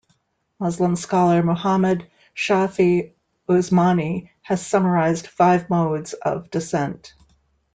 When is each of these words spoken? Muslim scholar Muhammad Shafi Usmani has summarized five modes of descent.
Muslim 0.59 0.95
scholar 0.95 1.43
Muhammad 1.43 2.09
Shafi 2.35 3.13
Usmani 3.47 4.31
has 4.41 4.65
summarized 4.65 5.27
five 5.27 5.69
modes 5.69 6.13
of 6.13 6.49
descent. 6.49 7.13